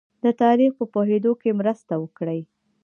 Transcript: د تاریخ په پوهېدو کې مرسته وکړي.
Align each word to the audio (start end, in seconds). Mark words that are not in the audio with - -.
د 0.23 0.25
تاریخ 0.41 0.71
په 0.79 0.85
پوهېدو 0.93 1.31
کې 1.41 1.57
مرسته 1.59 1.93
وکړي. 2.03 2.41